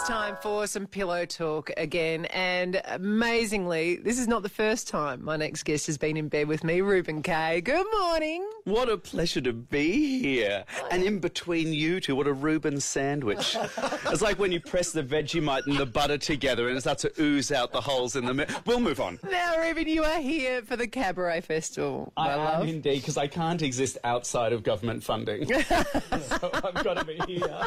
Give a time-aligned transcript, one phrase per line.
[0.00, 2.24] is time for some pillow talk again.
[2.26, 6.48] And amazingly, this is not the first time my next guest has been in bed
[6.48, 7.60] with me, Reuben Kaye.
[7.60, 8.48] Good morning.
[8.64, 10.64] What a pleasure to be here.
[10.90, 13.56] And in between you two, what a Reuben sandwich.
[14.06, 17.12] it's like when you press the Vegemite and the butter together and it starts to
[17.20, 18.54] ooze out the holes in the middle.
[18.66, 19.18] We'll move on.
[19.30, 22.12] Now, Reuben, you are here for the Cabaret Festival.
[22.16, 22.68] I my am love.
[22.68, 25.46] indeed, because I can't exist outside of government funding.
[25.62, 27.66] so I've got to be here.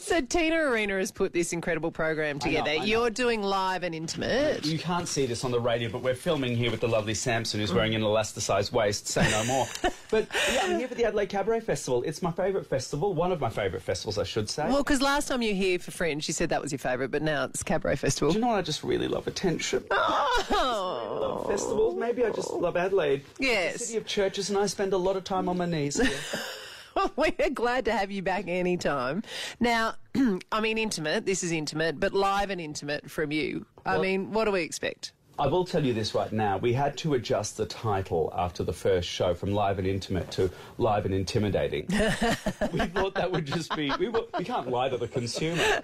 [0.00, 2.70] So, Tina Arena has put this incredible program know, together.
[2.70, 2.84] I know.
[2.84, 4.64] You're doing live and intimate.
[4.64, 7.60] You can't see this on the radio, but we're filming here with the lovely Samson,
[7.60, 9.08] who's wearing an elasticized waist.
[9.08, 9.66] Say no more.
[10.10, 12.02] but yeah, I'm here for the Adelaide Cabaret Festival.
[12.04, 14.68] It's my favourite festival, one of my favourite festivals, I should say.
[14.68, 17.10] Well, because last time you were here for Fringe, you said that was your favourite,
[17.10, 18.32] but now it's Cabaret Festival.
[18.32, 18.58] Do you know what?
[18.58, 19.84] I just really love attention.
[19.90, 21.94] Oh, love festivals.
[21.96, 23.22] Maybe I just love Adelaide.
[23.38, 23.76] Yes.
[23.76, 26.00] A city of churches, and I spend a lot of time on my knees.
[27.16, 29.22] we're glad to have you back anytime.
[29.60, 29.94] Now,
[30.52, 31.26] I mean, intimate.
[31.26, 33.66] This is intimate, but live and intimate from you.
[33.84, 35.12] I Well- mean, what do we expect?
[35.36, 36.58] I will tell you this right now.
[36.58, 40.48] We had to adjust the title after the first show from live and intimate to
[40.78, 41.86] live and intimidating.
[42.72, 43.90] we thought that would just be.
[43.98, 45.82] We, were, we can't lie to the consumer.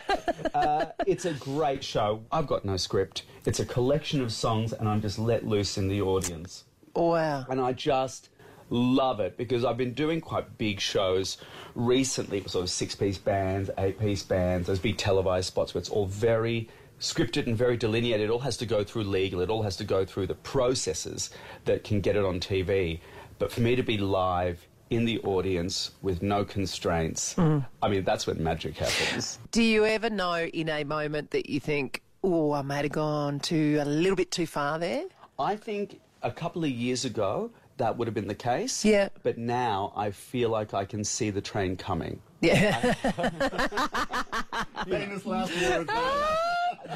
[0.55, 2.23] Uh, it's a great show.
[2.31, 3.25] I've got no script.
[3.45, 6.63] It's a collection of songs, and I'm just let loose in the audience.
[6.95, 7.45] Wow.
[7.49, 8.29] and I just
[8.71, 11.37] love it because I've been doing quite big shows
[11.75, 16.69] recently, sort of six-piece bands, eight-piece bands, those big televised spots where it's all very
[17.01, 18.23] scripted and very delineated.
[18.23, 19.41] It all has to go through legal.
[19.41, 21.31] It all has to go through the processes
[21.65, 23.01] that can get it on TV.
[23.39, 27.65] But for me to be live in the audience with no constraints, mm.
[27.83, 29.39] I mean, that's when magic happens.
[29.51, 33.41] Do you ever know in a moment that you think, oh, I might have gone
[33.41, 35.05] too a little bit too far there?
[35.39, 37.51] I think a couple of years ago,
[37.81, 38.85] that would have been the case.
[38.85, 39.09] Yeah.
[39.23, 42.21] But now I feel like I can see the train coming.
[42.41, 42.93] Yeah.
[44.87, 45.91] Famous last words.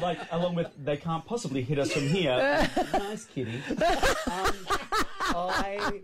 [0.01, 2.69] like along with they can't possibly hit us from here.
[2.93, 3.61] nice kitty.
[4.31, 4.53] Um,
[5.35, 6.01] I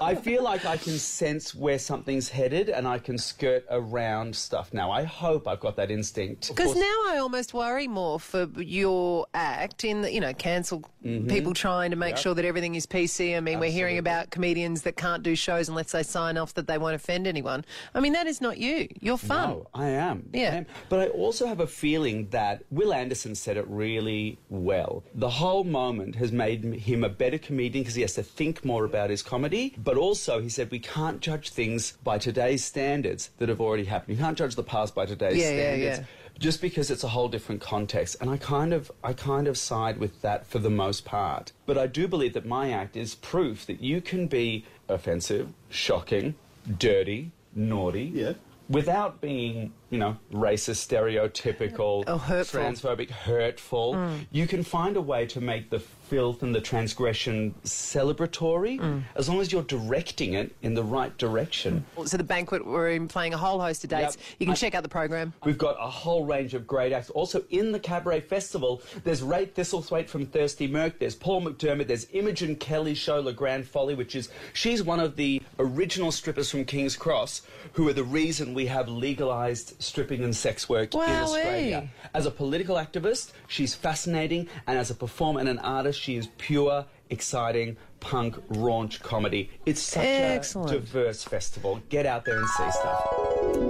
[0.00, 4.74] I feel like I can sense where something's headed and I can skirt around stuff
[4.74, 4.90] now.
[4.90, 6.48] I hope I've got that instinct.
[6.48, 11.28] Because now I almost worry more for your act in the, you know, cancel Mm-hmm.
[11.28, 13.36] people trying to make sure that everything is PC.
[13.36, 16.66] I mean, we're hearing about comedians that can't do shows unless they sign off that
[16.66, 17.64] they won't offend anyone.
[17.94, 18.88] I mean, that is not you.
[19.00, 19.50] You're fun.
[19.50, 20.28] No, I am.
[20.32, 20.50] Yeah.
[20.50, 20.66] I am.
[20.88, 25.04] But I also have a feeling that Wil Anderson said it really well.
[25.14, 28.84] The whole moment has made him a better comedian because he has to think more
[28.84, 29.74] about his comedy.
[29.76, 34.16] But also, he said we can't judge things by today's standards that have already happened.
[34.16, 35.98] You can't judge the past by today's Yeah, yeah, standards.
[36.00, 36.04] yeah.
[36.38, 39.98] Just because it's a whole different context, and I kind of, I kind of side
[39.98, 41.50] with that for the most part.
[41.66, 46.36] But I do believe that my act is proof that you can be offensive, shocking,
[46.78, 48.34] dirty, naughty, Yeah.
[48.68, 52.60] without being, you know, racist, stereotypical, Oh, hurtful.
[52.60, 54.26] transphobic, hurtful, mm.
[54.30, 59.02] you can find a way to make the filth and the transgression celebratory mm.
[59.14, 61.84] as long as you're directing it in the right direction.
[61.96, 62.08] Mm.
[62.08, 64.16] So the banquet, we're playing a whole host of dates.
[64.16, 64.24] Yep.
[64.38, 65.32] You can I- check out the program.
[65.44, 67.10] We've got a whole range of great acts.
[67.10, 72.06] Also, in the Cabaret Festival, there's Rai Thistlethwayte from Thirsty Merc, there's Paul McDermott, there's
[72.12, 76.64] Imogen Kelly's show, La Grande Folly, which is, she's one of the original strippers from
[76.64, 81.88] King's Cross, who are the reason we have legalised stripping and sex work in Australia.
[82.04, 82.08] Eh?
[82.14, 86.28] As a political activist, she's fascinating, and as a performer and an artist, she is
[86.38, 89.50] pure, exciting, punk, raunch comedy.
[89.66, 90.70] It's such Excellent.
[90.72, 91.80] a diverse festival.
[91.88, 93.16] Get out there and see stuff.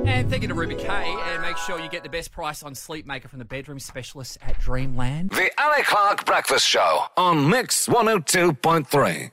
[0.06, 2.74] And thank you to Reuben Kaye, and make sure you get the best price on
[2.74, 5.30] Sleep Maker from the bedroom specialists at Dreamland.
[5.30, 9.30] The Ali Clarke Breakfast Show on Mix 102.3.